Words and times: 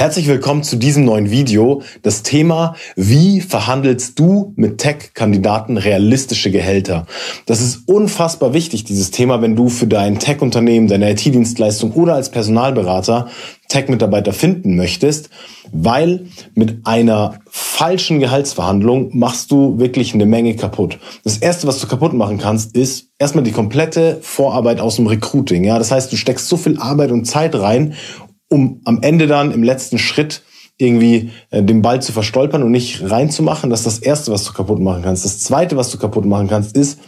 Herzlich 0.00 0.28
willkommen 0.28 0.62
zu 0.62 0.76
diesem 0.76 1.04
neuen 1.04 1.32
Video. 1.32 1.82
Das 2.02 2.22
Thema, 2.22 2.76
wie 2.94 3.40
verhandelst 3.40 4.16
du 4.16 4.52
mit 4.54 4.78
Tech-Kandidaten 4.78 5.76
realistische 5.76 6.52
Gehälter? 6.52 7.08
Das 7.46 7.60
ist 7.60 7.88
unfassbar 7.88 8.54
wichtig, 8.54 8.84
dieses 8.84 9.10
Thema, 9.10 9.42
wenn 9.42 9.56
du 9.56 9.68
für 9.68 9.88
dein 9.88 10.20
Tech-Unternehmen, 10.20 10.86
deine 10.86 11.10
IT-Dienstleistung 11.10 11.94
oder 11.94 12.14
als 12.14 12.30
Personalberater 12.30 13.26
Tech-Mitarbeiter 13.66 14.32
finden 14.32 14.76
möchtest, 14.76 15.30
weil 15.72 16.26
mit 16.54 16.86
einer 16.86 17.40
falschen 17.50 18.20
Gehaltsverhandlung 18.20 19.18
machst 19.18 19.50
du 19.50 19.80
wirklich 19.80 20.14
eine 20.14 20.26
Menge 20.26 20.54
kaputt. 20.54 21.00
Das 21.24 21.38
erste, 21.38 21.66
was 21.66 21.80
du 21.80 21.88
kaputt 21.88 22.12
machen 22.12 22.38
kannst, 22.38 22.76
ist 22.76 23.08
erstmal 23.18 23.42
die 23.42 23.50
komplette 23.50 24.18
Vorarbeit 24.22 24.78
aus 24.78 24.94
dem 24.94 25.08
Recruiting. 25.08 25.64
Ja, 25.64 25.76
das 25.76 25.90
heißt, 25.90 26.12
du 26.12 26.16
steckst 26.16 26.48
so 26.48 26.56
viel 26.56 26.78
Arbeit 26.78 27.10
und 27.10 27.24
Zeit 27.24 27.56
rein 27.56 27.94
um 28.48 28.80
am 28.84 29.02
Ende 29.02 29.26
dann 29.26 29.52
im 29.52 29.62
letzten 29.62 29.98
Schritt 29.98 30.42
irgendwie 30.78 31.32
äh, 31.50 31.62
den 31.62 31.82
Ball 31.82 32.00
zu 32.00 32.12
verstolpern 32.12 32.62
und 32.62 32.70
nicht 32.70 33.10
reinzumachen. 33.10 33.70
Das 33.70 33.80
ist 33.80 33.86
das 33.86 33.98
Erste, 33.98 34.32
was 34.32 34.44
du 34.44 34.52
kaputt 34.52 34.80
machen 34.80 35.02
kannst. 35.02 35.24
Das 35.24 35.40
Zweite, 35.40 35.76
was 35.76 35.90
du 35.90 35.98
kaputt 35.98 36.24
machen 36.24 36.48
kannst, 36.48 36.76
ist, 36.76 37.00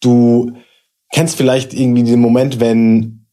du 0.00 0.52
kennst 1.12 1.36
vielleicht 1.36 1.72
irgendwie 1.72 2.02
den 2.02 2.20
Moment, 2.20 2.60
wenn 2.60 3.23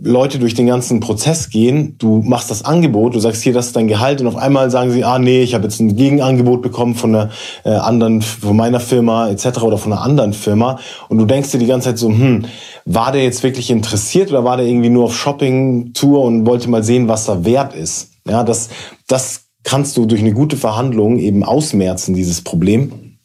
Leute 0.00 0.38
durch 0.38 0.54
den 0.54 0.68
ganzen 0.68 1.00
Prozess 1.00 1.50
gehen, 1.50 1.96
du 1.98 2.22
machst 2.24 2.52
das 2.52 2.64
Angebot, 2.64 3.16
du 3.16 3.18
sagst 3.18 3.42
hier, 3.42 3.52
das 3.52 3.66
ist 3.66 3.76
dein 3.76 3.88
Gehalt 3.88 4.20
und 4.20 4.28
auf 4.28 4.36
einmal 4.36 4.70
sagen 4.70 4.92
sie, 4.92 5.02
ah 5.02 5.18
nee, 5.18 5.42
ich 5.42 5.54
habe 5.54 5.64
jetzt 5.64 5.80
ein 5.80 5.96
Gegenangebot 5.96 6.62
bekommen 6.62 6.94
von 6.94 7.16
einer 7.16 7.30
äh, 7.64 7.70
anderen, 7.70 8.22
von 8.22 8.56
meiner 8.56 8.78
Firma 8.78 9.28
etc. 9.28 9.60
oder 9.62 9.76
von 9.76 9.92
einer 9.92 10.02
anderen 10.02 10.34
Firma 10.34 10.78
und 11.08 11.18
du 11.18 11.24
denkst 11.24 11.50
dir 11.50 11.58
die 11.58 11.66
ganze 11.66 11.88
Zeit 11.88 11.98
so, 11.98 12.10
hm, 12.10 12.44
war 12.84 13.10
der 13.10 13.24
jetzt 13.24 13.42
wirklich 13.42 13.70
interessiert 13.70 14.30
oder 14.30 14.44
war 14.44 14.56
der 14.56 14.66
irgendwie 14.66 14.88
nur 14.88 15.06
auf 15.06 15.16
Shopping-Tour 15.16 16.22
und 16.22 16.46
wollte 16.46 16.70
mal 16.70 16.84
sehen, 16.84 17.08
was 17.08 17.26
er 17.26 17.44
wert 17.44 17.74
ist? 17.74 18.10
Ja, 18.24 18.44
das, 18.44 18.68
das 19.08 19.46
kannst 19.64 19.96
du 19.96 20.06
durch 20.06 20.20
eine 20.20 20.32
gute 20.32 20.56
Verhandlung 20.56 21.18
eben 21.18 21.42
ausmerzen, 21.42 22.14
dieses 22.14 22.42
Problem. 22.42 23.18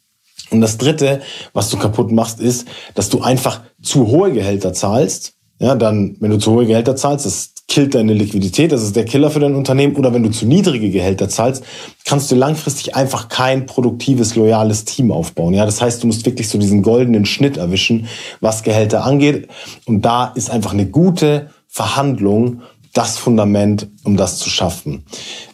Und 0.50 0.60
das 0.60 0.76
Dritte, 0.76 1.20
was 1.52 1.70
du 1.70 1.78
kaputt 1.78 2.10
machst, 2.10 2.40
ist, 2.40 2.66
dass 2.96 3.10
du 3.10 3.20
einfach 3.22 3.60
zu 3.80 4.08
hohe 4.08 4.32
Gehälter 4.32 4.72
zahlst 4.72 5.34
ja, 5.64 5.74
dann, 5.74 6.16
wenn 6.20 6.30
du 6.30 6.38
zu 6.38 6.52
hohe 6.52 6.66
Gehälter 6.66 6.94
zahlst, 6.94 7.24
das 7.24 7.54
killt 7.68 7.94
deine 7.94 8.12
Liquidität, 8.12 8.70
das 8.70 8.82
ist 8.82 8.96
der 8.96 9.06
Killer 9.06 9.30
für 9.30 9.40
dein 9.40 9.54
Unternehmen. 9.54 9.96
Oder 9.96 10.12
wenn 10.12 10.22
du 10.22 10.30
zu 10.30 10.44
niedrige 10.44 10.90
Gehälter 10.90 11.30
zahlst, 11.30 11.64
kannst 12.04 12.30
du 12.30 12.34
langfristig 12.34 12.94
einfach 12.94 13.30
kein 13.30 13.64
produktives, 13.64 14.36
loyales 14.36 14.84
Team 14.84 15.10
aufbauen. 15.10 15.54
Ja, 15.54 15.64
das 15.64 15.80
heißt, 15.80 16.02
du 16.02 16.06
musst 16.06 16.26
wirklich 16.26 16.50
so 16.50 16.58
diesen 16.58 16.82
goldenen 16.82 17.24
Schnitt 17.24 17.56
erwischen, 17.56 18.08
was 18.42 18.62
Gehälter 18.62 19.04
angeht. 19.04 19.48
Und 19.86 20.02
da 20.02 20.26
ist 20.26 20.50
einfach 20.50 20.74
eine 20.74 20.86
gute 20.86 21.48
Verhandlung 21.66 22.60
das 22.92 23.16
Fundament, 23.16 23.88
um 24.04 24.18
das 24.18 24.36
zu 24.36 24.50
schaffen. 24.50 25.04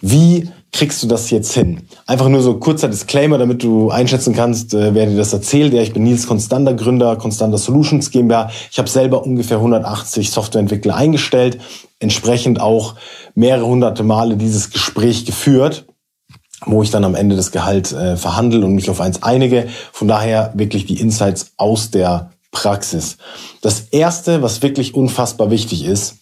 Wie 0.01 0.49
kriegst 0.73 1.03
du 1.03 1.07
das 1.07 1.31
jetzt 1.31 1.53
hin? 1.53 1.83
Einfach 2.07 2.29
nur 2.29 2.43
so 2.43 2.55
kurzer 2.59 2.89
Disclaimer, 2.89 3.39
damit 3.39 3.63
du 3.63 3.91
einschätzen 3.91 4.35
kannst, 4.35 4.75
äh, 4.75 4.95
wer 4.95 5.07
dir 5.07 5.17
das 5.17 5.33
erzählt. 5.33 5.73
Ja, 5.73 5.83
ich 5.83 5.93
bin 5.93 6.05
Nils 6.05 6.27
Konstanter, 6.27 6.75
Gründer 6.75 7.17
Konstanter 7.17 7.59
Solutions 7.59 8.11
GmbH. 8.11 8.51
Ich 8.71 8.79
habe 8.79 8.89
selber 8.89 9.25
ungefähr 9.25 9.59
180 9.59 10.31
Softwareentwickler 10.31 10.95
eingestellt, 10.95 11.59
entsprechend 11.99 12.61
auch 12.61 12.95
mehrere 13.35 13.67
hunderte 13.67 14.03
Male 14.03 14.37
dieses 14.37 14.71
Gespräch 14.71 15.25
geführt 15.25 15.87
wo 16.67 16.83
ich 16.83 16.91
dann 16.91 17.05
am 17.05 17.15
Ende 17.15 17.37
das 17.37 17.53
Gehalt 17.53 17.91
äh, 17.93 18.19
verhandle 18.19 18.65
und 18.67 18.75
mich 18.75 18.91
auf 18.91 19.01
eins 19.01 19.23
einige. 19.23 19.69
Von 19.93 20.09
daher 20.09 20.53
wirklich 20.55 20.85
die 20.85 21.01
Insights 21.01 21.53
aus 21.57 21.91
der 21.91 22.33
Praxis. 22.53 23.17
Das 23.63 23.81
erste, 23.91 24.43
was 24.43 24.63
wirklich 24.63 24.95
unfassbar 24.95 25.51
wichtig 25.51 25.85
ist, 25.85 26.17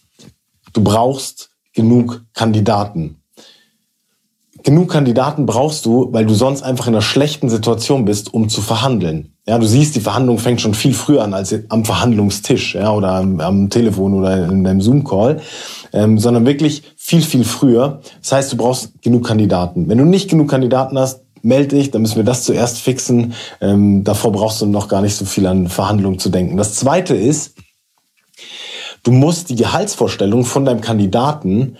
du 0.73 0.83
brauchst 0.83 1.49
genug 1.73 2.23
Kandidaten 2.33 3.18
genug 4.63 4.89
Kandidaten 4.89 5.45
brauchst 5.45 5.85
du, 5.85 6.09
weil 6.11 6.25
du 6.25 6.33
sonst 6.33 6.61
einfach 6.61 6.87
in 6.87 6.93
einer 6.93 7.01
schlechten 7.01 7.49
Situation 7.49 8.05
bist, 8.05 8.33
um 8.33 8.49
zu 8.49 8.61
verhandeln. 8.61 9.33
Ja, 9.47 9.57
du 9.57 9.65
siehst, 9.65 9.95
die 9.95 10.01
Verhandlung 10.01 10.37
fängt 10.37 10.61
schon 10.61 10.73
viel 10.73 10.93
früher 10.93 11.23
an 11.23 11.33
als 11.33 11.55
am 11.69 11.85
Verhandlungstisch, 11.85 12.75
ja, 12.75 12.91
oder 12.91 13.13
am, 13.13 13.39
am 13.39 13.69
Telefon 13.69 14.13
oder 14.13 14.47
in 14.49 14.63
deinem 14.63 14.81
Zoom-Call, 14.81 15.41
ähm, 15.93 16.19
sondern 16.19 16.45
wirklich 16.45 16.83
viel, 16.97 17.21
viel 17.21 17.43
früher. 17.43 18.01
Das 18.21 18.31
heißt, 18.31 18.53
du 18.53 18.57
brauchst 18.57 19.01
genug 19.01 19.25
Kandidaten. 19.25 19.89
Wenn 19.89 19.97
du 19.97 20.05
nicht 20.05 20.29
genug 20.29 20.49
Kandidaten 20.49 20.99
hast, 20.99 21.21
melde 21.41 21.75
dich, 21.77 21.91
dann 21.91 22.01
müssen 22.01 22.17
wir 22.17 22.23
das 22.23 22.43
zuerst 22.43 22.79
fixen. 22.79 23.33
Ähm, 23.61 24.03
davor 24.03 24.31
brauchst 24.31 24.61
du 24.61 24.65
noch 24.65 24.87
gar 24.87 25.01
nicht 25.01 25.15
so 25.15 25.25
viel 25.25 25.47
an 25.47 25.67
Verhandlungen 25.67 26.19
zu 26.19 26.29
denken. 26.29 26.57
Das 26.57 26.75
zweite 26.75 27.15
ist, 27.15 27.55
du 29.03 29.11
musst 29.11 29.49
die 29.49 29.55
Gehaltsvorstellung 29.55 30.45
von 30.45 30.65
deinem 30.65 30.81
Kandidaten 30.81 31.77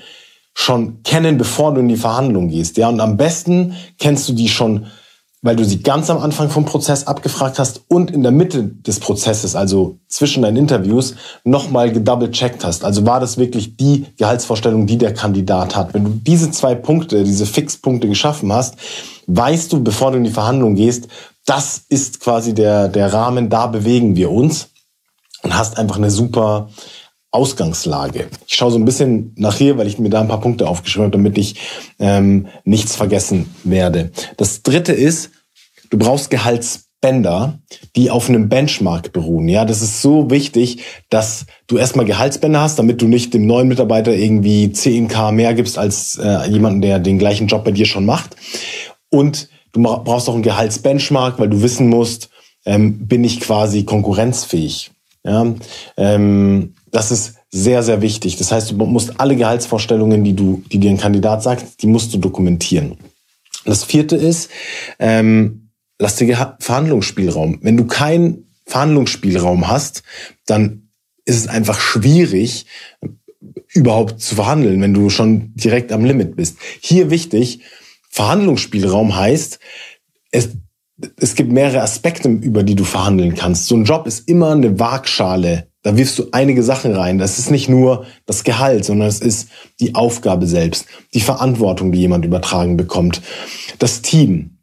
schon 0.60 1.04
kennen, 1.04 1.38
bevor 1.38 1.74
du 1.74 1.80
in 1.80 1.88
die 1.88 1.96
Verhandlung 1.96 2.50
gehst. 2.50 2.76
Ja, 2.76 2.90
und 2.90 3.00
am 3.00 3.16
besten 3.16 3.76
kennst 3.98 4.28
du 4.28 4.34
die 4.34 4.50
schon, 4.50 4.88
weil 5.42 5.56
du 5.56 5.64
sie 5.64 5.82
ganz 5.82 6.10
am 6.10 6.18
Anfang 6.18 6.50
vom 6.50 6.66
Prozess 6.66 7.08
abgefragt 7.08 7.60
hast 7.60 7.84
und 7.88 8.12
in 8.12 8.24
der 8.24 8.34
Mitte 8.34 8.66
des 8.66 9.00
Prozesses, 9.00 9.56
also 9.56 10.00
zwischen 10.10 10.44
deinen 10.44 10.58
Interviews, 10.58 11.16
nochmal 11.46 11.94
gedouble-checkt 11.94 12.66
hast. 12.66 12.84
Also 12.84 13.06
war 13.06 13.22
das 13.22 13.38
wirklich 13.38 13.78
die 13.78 14.08
Gehaltsvorstellung, 14.18 14.86
die 14.86 14.98
der 14.98 15.14
Kandidat 15.14 15.78
hat. 15.78 15.94
Wenn 15.94 16.04
du 16.04 16.10
diese 16.10 16.52
zwei 16.52 16.76
Punkte, 16.76 17.24
diese 17.24 17.46
Fixpunkte 17.46 18.10
geschaffen 18.10 18.52
hast, 18.52 18.76
weißt 19.28 19.72
du, 19.72 19.82
bevor 19.82 20.12
du 20.12 20.18
in 20.18 20.26
die 20.26 20.30
Verhandlung 20.30 20.76
gehst, 20.76 21.08
das 21.46 21.84
ist 21.88 22.20
quasi 22.20 22.54
der, 22.54 22.90
der 22.90 23.14
Rahmen, 23.14 23.50
da 23.50 23.68
bewegen 23.68 24.18
wir 24.18 24.30
uns 24.30 24.68
und 25.42 25.58
hast 25.58 25.78
einfach 25.78 25.96
eine 25.96 26.12
super 26.12 26.70
Ausgangslage. 27.32 28.28
Ich 28.48 28.56
schaue 28.56 28.72
so 28.72 28.78
ein 28.78 28.86
bisschen 28.86 29.34
nach 29.38 29.56
hier, 29.56 29.78
weil 29.78 29.88
ich 29.88 30.00
mir 30.00 30.10
da 30.10 30.22
ein 30.22 30.28
paar 30.28 30.42
Punkte 30.42 30.68
aufgeschrieben 30.68 31.06
habe, 31.06 31.18
damit 31.18 31.38
ich 31.38 31.56
ähm, 32.00 32.48
nichts 32.64 32.96
vergessen 32.96 33.54
werde. 33.64 34.12
Das 34.38 34.64
dritte 34.64 34.94
ist, 34.94 35.30
du 35.92 35.98
brauchst 36.00 36.32
Gehaltsbänder, 36.32 37.60
die 37.96 38.10
auf 38.10 38.30
einem 38.30 38.50
Benchmark 38.50 39.14
beruhen. 39.14 39.48
Ja, 39.48 39.64
das 39.64 39.84
ist 39.84 40.02
so 40.02 40.32
wichtig, 40.32 40.84
dass 41.10 41.46
du 41.68 41.78
erstmal 41.78 42.06
Gehaltsbänder 42.06 42.62
hast, 42.62 42.80
damit 42.80 43.02
du 43.02 43.08
nicht 43.08 43.34
dem 43.36 43.46
neuen 43.46 43.68
Mitarbeiter 43.68 44.14
irgendwie 44.14 44.66
10k 44.66 45.32
mehr 45.32 45.54
gibst 45.54 45.78
als 45.78 46.18
äh, 46.18 46.50
jemanden, 46.50 46.82
der 46.82 46.98
den 46.98 47.20
gleichen 47.20 47.46
Job 47.46 47.64
bei 47.64 47.72
dir 47.72 47.86
schon 47.86 48.06
macht. 48.06 48.36
Und 49.10 49.50
du 49.72 49.84
brauchst 49.84 50.30
auch 50.30 50.34
einen 50.34 50.44
Gehaltsbenchmark, 50.44 51.38
weil 51.38 51.50
du 51.50 51.62
wissen 51.62 51.90
musst, 51.90 52.30
ähm, 52.66 53.08
bin 53.08 53.24
ich 53.24 53.40
quasi 53.40 53.84
konkurrenzfähig. 53.84 54.92
Ja, 55.24 55.54
ähm, 55.98 56.76
das 56.92 57.12
ist 57.12 57.36
sehr, 57.52 57.84
sehr 57.84 58.02
wichtig. 58.02 58.38
Das 58.38 58.52
heißt, 58.52 58.72
du 58.72 58.76
musst 58.76 59.20
alle 59.20 59.36
Gehaltsvorstellungen, 59.36 60.24
die 60.24 60.36
du, 60.36 60.64
die 60.72 60.80
dir 60.80 60.92
ein 60.92 60.98
Kandidat 60.98 61.44
sagt, 61.44 61.82
die 61.82 61.88
musst 61.88 62.14
du 62.14 62.18
dokumentieren. 62.18 62.98
Das 63.66 63.84
vierte 63.84 64.16
ist, 64.16 64.50
ähm, 65.00 65.72
lass 66.00 66.16
dir 66.16 66.58
Verhandlungsspielraum. 66.60 67.60
Wenn 67.62 67.78
du 67.78 67.86
keinen 67.86 68.52
Verhandlungsspielraum 68.66 69.68
hast, 69.68 70.04
dann 70.46 70.90
ist 71.26 71.38
es 71.38 71.48
einfach 71.48 71.80
schwierig, 71.80 72.66
überhaupt 73.74 74.22
zu 74.22 74.36
verhandeln, 74.36 74.82
wenn 74.82 74.94
du 74.94 75.10
schon 75.10 75.54
direkt 75.56 75.92
am 75.92 76.06
Limit 76.06 76.36
bist. 76.36 76.58
Hier 76.82 77.10
wichtig, 77.10 77.62
Verhandlungsspielraum 78.10 79.16
heißt, 79.16 79.60
es, 80.32 80.50
es 81.18 81.36
gibt 81.36 81.52
mehrere 81.52 81.82
Aspekte, 81.82 82.30
über 82.30 82.64
die 82.64 82.76
du 82.76 82.84
verhandeln 82.84 83.36
kannst. 83.36 83.68
So 83.68 83.76
ein 83.76 83.86
Job 83.86 84.08
ist 84.08 84.28
immer 84.28 84.52
eine 84.52 84.80
Waagschale 84.80 85.70
da 85.82 85.96
wirfst 85.96 86.20
du 86.20 86.28
einige 86.32 86.62
Sachen 86.62 86.94
rein. 86.94 87.20
Das 87.20 87.40
ist 87.40 87.52
nicht 87.52 87.70
nur 87.70 88.06
das 88.26 88.44
Gehalt, 88.44 88.84
sondern 88.84 89.08
es 89.08 89.22
ist 89.22 89.50
die 89.80 89.96
Aufgabe 89.96 90.46
selbst, 90.46 90.86
die 91.14 91.22
Verantwortung, 91.22 91.92
die 91.92 92.00
jemand 92.00 92.26
übertragen 92.26 92.76
bekommt, 92.76 93.22
das 93.80 94.02
Team, 94.02 94.58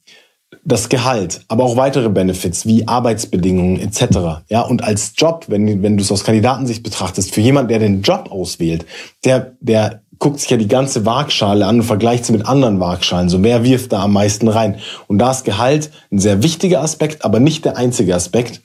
das 0.62 0.88
Gehalt, 0.88 1.44
aber 1.48 1.64
auch 1.64 1.76
weitere 1.76 2.08
Benefits 2.10 2.66
wie 2.66 2.86
Arbeitsbedingungen 2.86 3.80
etc. 3.80 4.44
Ja, 4.48 4.62
und 4.62 4.84
als 4.84 5.12
Job, 5.16 5.46
wenn, 5.48 5.82
wenn 5.82 5.96
du 5.96 6.02
es 6.02 6.12
aus 6.12 6.24
Kandidatensicht 6.24 6.82
betrachtest, 6.82 7.32
für 7.32 7.40
jemand, 7.40 7.70
der 7.70 7.78
den 7.78 8.02
Job 8.02 8.28
auswählt, 8.30 8.84
der, 9.24 9.56
der 9.60 10.02
guckt 10.18 10.40
sich 10.40 10.50
ja 10.50 10.56
die 10.56 10.68
ganze 10.68 11.04
Waagschale 11.04 11.66
an 11.66 11.80
und 11.80 11.82
vergleicht 11.84 12.24
sie 12.24 12.32
mit 12.32 12.46
anderen 12.46 12.80
Waagschalen. 12.80 13.28
So, 13.28 13.42
wer 13.42 13.64
wirft 13.64 13.92
da 13.92 14.02
am 14.02 14.12
meisten 14.12 14.48
rein? 14.48 14.78
Und 15.06 15.18
da 15.18 15.30
ist 15.30 15.44
Gehalt 15.44 15.90
ein 16.10 16.18
sehr 16.18 16.42
wichtiger 16.42 16.82
Aspekt, 16.82 17.24
aber 17.24 17.40
nicht 17.40 17.64
der 17.64 17.76
einzige 17.76 18.14
Aspekt. 18.14 18.62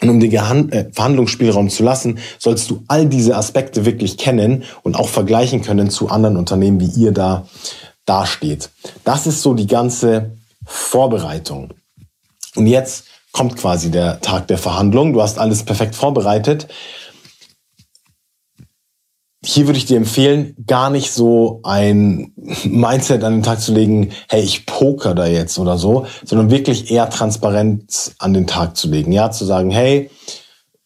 Und 0.00 0.08
um 0.08 0.20
den 0.20 0.32
äh, 0.32 0.90
Verhandlungsspielraum 0.92 1.68
zu 1.68 1.82
lassen, 1.82 2.18
sollst 2.38 2.70
du 2.70 2.82
all 2.88 3.06
diese 3.06 3.36
Aspekte 3.36 3.84
wirklich 3.84 4.16
kennen 4.16 4.64
und 4.82 4.96
auch 4.96 5.08
vergleichen 5.08 5.60
können 5.60 5.90
zu 5.90 6.08
anderen 6.08 6.38
Unternehmen, 6.38 6.80
wie 6.80 7.00
ihr 7.00 7.12
da 7.12 7.46
dasteht. 8.06 8.70
Das 9.04 9.26
ist 9.26 9.42
so 9.42 9.52
die 9.52 9.66
ganze 9.66 10.32
Vorbereitung. 10.64 11.74
Und 12.56 12.66
jetzt 12.66 13.04
kommt 13.32 13.56
quasi 13.56 13.90
der 13.90 14.20
Tag 14.20 14.48
der 14.48 14.58
Verhandlung. 14.58 15.12
Du 15.12 15.22
hast 15.22 15.38
alles 15.38 15.62
perfekt 15.62 15.94
vorbereitet 15.94 16.66
hier 19.42 19.66
würde 19.66 19.78
ich 19.78 19.86
dir 19.86 19.96
empfehlen, 19.96 20.54
gar 20.66 20.90
nicht 20.90 21.12
so 21.12 21.60
ein 21.62 22.32
Mindset 22.64 23.24
an 23.24 23.34
den 23.34 23.42
Tag 23.42 23.60
zu 23.60 23.72
legen, 23.72 24.10
hey, 24.28 24.42
ich 24.42 24.66
poker 24.66 25.14
da 25.14 25.26
jetzt 25.26 25.58
oder 25.58 25.78
so, 25.78 26.06
sondern 26.24 26.50
wirklich 26.50 26.90
eher 26.90 27.08
Transparenz 27.08 28.14
an 28.18 28.34
den 28.34 28.46
Tag 28.46 28.76
zu 28.76 28.88
legen. 28.88 29.12
Ja, 29.12 29.30
zu 29.30 29.46
sagen, 29.46 29.70
hey, 29.70 30.10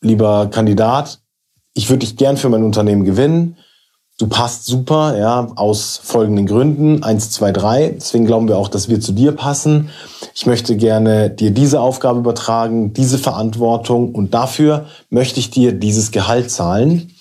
lieber 0.00 0.48
Kandidat, 0.48 1.18
ich 1.74 1.88
würde 1.88 2.00
dich 2.00 2.16
gern 2.16 2.36
für 2.36 2.48
mein 2.48 2.62
Unternehmen 2.62 3.04
gewinnen. 3.04 3.56
du 4.20 4.28
passt 4.28 4.66
super, 4.66 5.18
ja, 5.18 5.48
aus 5.56 6.00
folgenden 6.00 6.46
Gründen. 6.46 7.02
Eins, 7.02 7.30
zwei, 7.32 7.50
drei. 7.50 7.88
Deswegen 7.96 8.26
glauben 8.26 8.46
wir 8.46 8.56
auch, 8.56 8.68
dass 8.68 8.88
wir 8.88 9.00
zu 9.00 9.10
dir 9.10 9.32
passen. 9.32 9.90
Ich 10.32 10.46
möchte 10.46 10.76
gerne 10.76 11.30
dir 11.30 11.50
diese 11.50 11.80
Aufgabe 11.80 12.20
übertragen, 12.20 12.92
diese 12.92 13.18
Verantwortung 13.18 14.14
und 14.14 14.32
dafür 14.32 14.86
möchte 15.10 15.40
ich 15.40 15.50
dir 15.50 15.72
dieses 15.72 16.12
Gehalt 16.12 16.52
zahlen. 16.52 17.13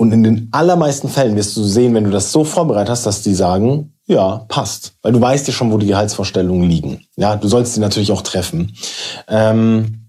Und 0.00 0.12
in 0.12 0.22
den 0.22 0.48
allermeisten 0.52 1.08
Fällen 1.08 1.34
wirst 1.34 1.56
du 1.56 1.64
sehen, 1.64 1.92
wenn 1.92 2.04
du 2.04 2.10
das 2.10 2.30
so 2.30 2.44
vorbereitet 2.44 2.90
hast, 2.90 3.04
dass 3.04 3.22
die 3.22 3.34
sagen, 3.34 3.94
ja, 4.06 4.44
passt. 4.48 4.92
Weil 5.02 5.12
du 5.12 5.20
weißt 5.20 5.48
ja 5.48 5.52
schon, 5.52 5.72
wo 5.72 5.78
die 5.78 5.88
Gehaltsvorstellungen 5.88 6.68
liegen. 6.68 7.00
Ja, 7.16 7.34
du 7.34 7.48
sollst 7.48 7.74
sie 7.74 7.80
natürlich 7.80 8.12
auch 8.12 8.22
treffen. 8.22 8.76
Ähm, 9.26 10.08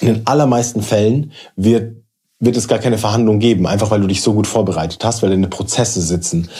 in 0.00 0.08
den 0.08 0.26
allermeisten 0.26 0.82
Fällen 0.82 1.32
wird 1.56 2.04
wird 2.40 2.56
es 2.56 2.68
gar 2.68 2.78
keine 2.78 2.98
Verhandlung 2.98 3.38
geben, 3.38 3.66
einfach 3.66 3.90
weil 3.90 4.00
du 4.00 4.06
dich 4.06 4.20
so 4.20 4.34
gut 4.34 4.46
vorbereitet 4.46 5.02
hast, 5.04 5.22
weil 5.22 5.30
deine 5.30 5.48
Prozesse 5.48 6.02
sitzen. 6.02 6.50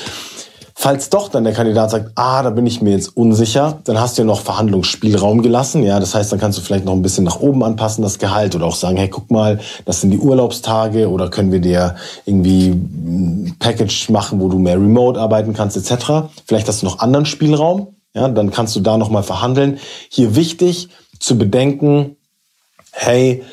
Falls 0.76 1.08
doch 1.08 1.28
dann 1.28 1.44
der 1.44 1.52
Kandidat 1.52 1.92
sagt, 1.92 2.10
ah, 2.16 2.42
da 2.42 2.50
bin 2.50 2.66
ich 2.66 2.82
mir 2.82 2.90
jetzt 2.90 3.16
unsicher, 3.16 3.78
dann 3.84 4.00
hast 4.00 4.18
du 4.18 4.22
ja 4.22 4.26
noch 4.26 4.40
Verhandlungsspielraum 4.40 5.40
gelassen. 5.40 5.84
Ja, 5.84 6.00
das 6.00 6.16
heißt, 6.16 6.32
dann 6.32 6.40
kannst 6.40 6.58
du 6.58 6.62
vielleicht 6.62 6.84
noch 6.84 6.94
ein 6.94 7.02
bisschen 7.02 7.22
nach 7.22 7.38
oben 7.38 7.62
anpassen, 7.62 8.02
das 8.02 8.18
Gehalt 8.18 8.56
oder 8.56 8.66
auch 8.66 8.74
sagen, 8.74 8.96
hey, 8.96 9.08
guck 9.08 9.30
mal, 9.30 9.60
das 9.84 10.00
sind 10.00 10.10
die 10.10 10.18
Urlaubstage 10.18 11.08
oder 11.08 11.30
können 11.30 11.52
wir 11.52 11.60
dir 11.60 11.94
irgendwie 12.26 12.70
ein 12.70 13.56
Package 13.60 14.10
machen, 14.10 14.40
wo 14.40 14.48
du 14.48 14.58
mehr 14.58 14.74
remote 14.74 15.20
arbeiten 15.20 15.54
kannst, 15.54 15.76
etc. 15.76 16.28
Vielleicht 16.44 16.66
hast 16.66 16.82
du 16.82 16.86
noch 16.86 16.98
anderen 16.98 17.26
Spielraum. 17.26 17.94
Ja, 18.12 18.28
dann 18.28 18.50
kannst 18.50 18.74
du 18.74 18.80
da 18.80 18.98
nochmal 18.98 19.22
verhandeln. 19.22 19.78
Hier 20.08 20.34
wichtig 20.34 20.88
zu 21.20 21.38
bedenken, 21.38 22.16
hey, 22.92 23.44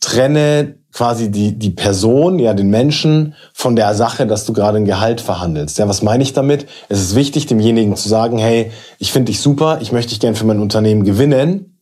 trenne 0.00 0.77
quasi 0.98 1.30
die, 1.30 1.52
die 1.56 1.70
Person, 1.70 2.40
ja, 2.40 2.54
den 2.54 2.70
Menschen 2.70 3.36
von 3.52 3.76
der 3.76 3.94
Sache, 3.94 4.26
dass 4.26 4.44
du 4.44 4.52
gerade 4.52 4.78
ein 4.78 4.84
Gehalt 4.84 5.20
verhandelst. 5.20 5.78
Ja, 5.78 5.86
was 5.86 6.02
meine 6.02 6.24
ich 6.24 6.32
damit? 6.32 6.66
Es 6.88 7.00
ist 7.00 7.14
wichtig, 7.14 7.46
demjenigen 7.46 7.94
zu 7.94 8.08
sagen, 8.08 8.36
hey, 8.36 8.72
ich 8.98 9.12
finde 9.12 9.30
dich 9.30 9.38
super, 9.40 9.78
ich 9.80 9.92
möchte 9.92 10.10
dich 10.10 10.18
gern 10.18 10.34
für 10.34 10.44
mein 10.44 10.58
Unternehmen 10.58 11.04
gewinnen. 11.04 11.78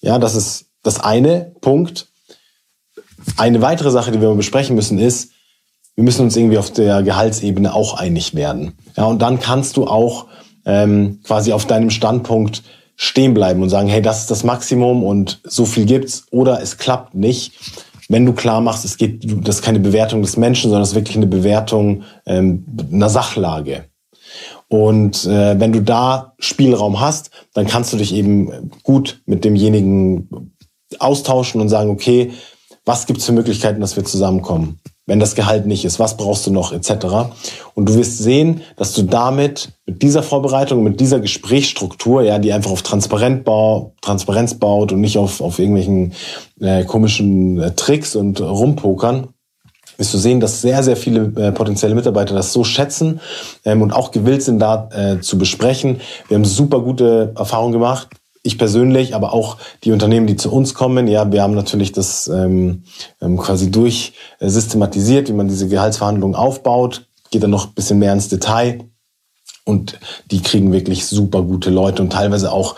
Ja, 0.00 0.20
das 0.20 0.36
ist 0.36 0.66
das 0.84 1.00
eine 1.00 1.56
Punkt. 1.60 2.06
Eine 3.36 3.62
weitere 3.62 3.90
Sache, 3.90 4.12
die 4.12 4.20
wir 4.20 4.32
besprechen 4.34 4.76
müssen, 4.76 5.00
ist, 5.00 5.32
wir 5.96 6.04
müssen 6.04 6.22
uns 6.22 6.36
irgendwie 6.36 6.58
auf 6.58 6.70
der 6.70 7.02
Gehaltsebene 7.02 7.74
auch 7.74 7.94
einig 7.94 8.36
werden. 8.36 8.78
Ja, 8.96 9.06
und 9.06 9.22
dann 9.22 9.40
kannst 9.40 9.76
du 9.76 9.88
auch 9.88 10.26
ähm, 10.64 11.18
quasi 11.24 11.52
auf 11.52 11.66
deinem 11.66 11.90
Standpunkt 11.90 12.62
stehen 12.94 13.34
bleiben 13.34 13.60
und 13.60 13.70
sagen, 13.70 13.88
hey, 13.88 14.02
das 14.02 14.20
ist 14.20 14.30
das 14.30 14.44
Maximum 14.44 15.02
und 15.02 15.40
so 15.42 15.66
viel 15.66 15.84
gibt's 15.84 16.26
oder 16.30 16.62
es 16.62 16.78
klappt 16.78 17.16
nicht 17.16 17.52
wenn 18.08 18.26
du 18.26 18.32
klar 18.32 18.60
machst, 18.60 18.84
es 18.84 18.96
geht, 18.96 19.24
das 19.46 19.56
ist 19.56 19.62
keine 19.62 19.80
Bewertung 19.80 20.22
des 20.22 20.36
Menschen, 20.36 20.70
sondern 20.70 20.82
es 20.82 20.90
ist 20.90 20.94
wirklich 20.94 21.16
eine 21.16 21.26
Bewertung 21.26 22.04
ähm, 22.26 22.64
einer 22.92 23.08
Sachlage. 23.08 23.86
Und 24.68 25.24
äh, 25.26 25.58
wenn 25.58 25.72
du 25.72 25.82
da 25.82 26.34
Spielraum 26.38 27.00
hast, 27.00 27.30
dann 27.54 27.66
kannst 27.66 27.92
du 27.92 27.96
dich 27.96 28.14
eben 28.14 28.70
gut 28.82 29.22
mit 29.26 29.44
demjenigen 29.44 30.52
austauschen 30.98 31.60
und 31.60 31.68
sagen, 31.68 31.90
okay, 31.90 32.32
was 32.84 33.06
gibt's 33.06 33.24
für 33.24 33.32
Möglichkeiten, 33.32 33.80
dass 33.80 33.96
wir 33.96 34.04
zusammenkommen? 34.04 34.80
Wenn 35.06 35.20
das 35.20 35.36
Gehalt 35.36 35.66
nicht 35.66 35.84
ist, 35.84 35.98
was 36.00 36.16
brauchst 36.16 36.46
du 36.46 36.52
noch, 36.52 36.72
etc. 36.72 37.30
Und 37.74 37.88
du 37.88 37.94
wirst 37.94 38.18
sehen, 38.18 38.62
dass 38.76 38.92
du 38.92 39.02
damit, 39.02 39.70
mit 39.86 40.02
dieser 40.02 40.22
Vorbereitung, 40.22 40.82
mit 40.82 41.00
dieser 41.00 41.20
Gesprächsstruktur, 41.20 42.22
ja, 42.22 42.38
die 42.40 42.52
einfach 42.52 42.72
auf 42.72 42.82
Transparenz, 42.82 43.44
bau, 43.44 43.94
Transparenz 44.02 44.54
baut 44.54 44.92
und 44.92 45.00
nicht 45.00 45.16
auf, 45.16 45.40
auf 45.40 45.60
irgendwelchen 45.60 46.12
äh, 46.60 46.84
komischen 46.84 47.60
äh, 47.60 47.70
Tricks 47.74 48.16
und 48.16 48.40
Rumpokern, 48.40 49.28
wirst 49.96 50.12
du 50.12 50.18
sehen, 50.18 50.40
dass 50.40 50.60
sehr, 50.60 50.82
sehr 50.82 50.96
viele 50.96 51.32
äh, 51.36 51.52
potenzielle 51.52 51.94
Mitarbeiter 51.94 52.34
das 52.34 52.52
so 52.52 52.64
schätzen 52.64 53.20
ähm, 53.64 53.82
und 53.82 53.92
auch 53.92 54.10
gewillt 54.10 54.42
sind, 54.42 54.58
da 54.58 54.88
äh, 54.92 55.20
zu 55.20 55.38
besprechen. 55.38 56.00
Wir 56.28 56.36
haben 56.36 56.44
super 56.44 56.80
gute 56.80 57.32
Erfahrungen 57.36 57.72
gemacht 57.72 58.08
ich 58.46 58.58
persönlich, 58.58 59.14
aber 59.14 59.32
auch 59.32 59.58
die 59.84 59.92
Unternehmen, 59.92 60.26
die 60.26 60.36
zu 60.36 60.52
uns 60.52 60.74
kommen, 60.74 61.08
ja, 61.08 61.30
wir 61.30 61.42
haben 61.42 61.54
natürlich 61.54 61.92
das 61.92 62.28
ähm, 62.28 62.84
ähm 63.20 63.36
quasi 63.36 63.70
durch 63.70 64.12
äh, 64.38 64.48
wie 64.48 65.32
man 65.32 65.48
diese 65.48 65.68
Gehaltsverhandlungen 65.68 66.36
aufbaut, 66.36 67.06
geht 67.30 67.42
dann 67.42 67.50
noch 67.50 67.66
ein 67.68 67.74
bisschen 67.74 67.98
mehr 67.98 68.12
ins 68.12 68.28
Detail 68.28 68.84
und 69.64 69.98
die 70.30 70.42
kriegen 70.42 70.72
wirklich 70.72 71.06
super 71.06 71.42
gute 71.42 71.70
Leute 71.70 72.02
und 72.02 72.12
teilweise 72.12 72.52
auch 72.52 72.76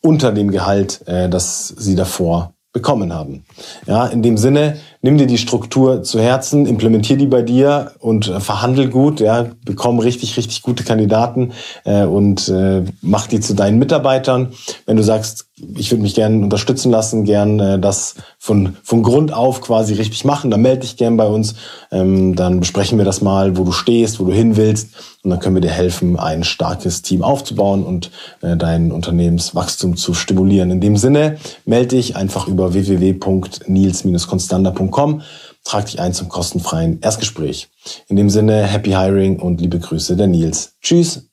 unter 0.00 0.32
dem 0.32 0.50
Gehalt, 0.50 1.06
äh, 1.06 1.28
das 1.28 1.68
sie 1.68 1.94
davor 1.94 2.54
bekommen 2.72 3.14
haben. 3.14 3.44
Ja, 3.86 4.06
in 4.06 4.22
dem 4.22 4.36
Sinne, 4.36 4.76
nimm 5.04 5.18
dir 5.18 5.26
die 5.26 5.36
Struktur 5.36 6.02
zu 6.02 6.18
Herzen, 6.18 6.64
implementier 6.64 7.18
die 7.18 7.26
bei 7.26 7.42
dir 7.42 7.92
und 7.98 8.26
äh, 8.26 8.40
verhandel 8.40 8.88
gut, 8.88 9.20
ja, 9.20 9.46
bekomm 9.62 9.98
richtig, 9.98 10.38
richtig 10.38 10.62
gute 10.62 10.82
Kandidaten 10.82 11.52
äh, 11.84 12.04
und 12.04 12.48
äh, 12.48 12.82
mach 13.02 13.26
die 13.26 13.40
zu 13.40 13.52
deinen 13.54 13.78
Mitarbeitern. 13.78 14.54
Wenn 14.86 14.96
du 14.96 15.02
sagst, 15.02 15.46
ich 15.76 15.90
würde 15.90 16.02
mich 16.02 16.14
gerne 16.14 16.42
unterstützen 16.42 16.90
lassen, 16.90 17.24
gern 17.24 17.60
äh, 17.60 17.78
das 17.78 18.14
von, 18.38 18.76
von 18.82 19.02
Grund 19.02 19.32
auf 19.32 19.60
quasi 19.60 19.94
richtig 19.94 20.24
machen, 20.24 20.50
dann 20.50 20.62
melde 20.62 20.80
dich 20.80 20.96
gern 20.96 21.16
bei 21.16 21.26
uns. 21.26 21.54
Ähm, 21.92 22.34
dann 22.34 22.60
besprechen 22.60 22.98
wir 22.98 23.04
das 23.04 23.20
mal, 23.20 23.56
wo 23.56 23.64
du 23.64 23.72
stehst, 23.72 24.18
wo 24.18 24.24
du 24.24 24.32
hin 24.32 24.56
willst. 24.56 24.88
Und 25.22 25.30
dann 25.30 25.38
können 25.38 25.54
wir 25.54 25.62
dir 25.62 25.70
helfen, 25.70 26.18
ein 26.18 26.44
starkes 26.44 27.02
Team 27.02 27.22
aufzubauen 27.22 27.84
und 27.84 28.10
äh, 28.42 28.56
dein 28.56 28.90
Unternehmenswachstum 28.90 29.96
zu 29.96 30.12
stimulieren. 30.12 30.70
In 30.70 30.80
dem 30.80 30.96
Sinne, 30.96 31.38
melde 31.64 31.96
dich 31.96 32.16
einfach 32.16 32.48
über 32.48 32.74
www.nils-constander.com. 34.94 35.22
Trag 35.64 35.86
dich 35.86 36.00
ein 36.00 36.12
zum 36.12 36.28
kostenfreien 36.28 37.00
Erstgespräch. 37.00 37.68
In 38.08 38.16
dem 38.16 38.30
Sinne, 38.30 38.64
happy 38.64 38.90
hiring 38.90 39.38
und 39.38 39.60
liebe 39.60 39.78
Grüße, 39.78 40.16
der 40.16 40.26
Nils. 40.26 40.76
Tschüss. 40.80 41.28